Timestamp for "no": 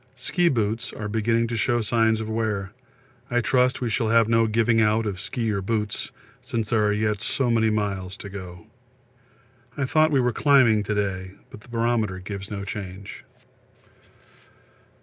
4.27-4.47, 12.49-12.65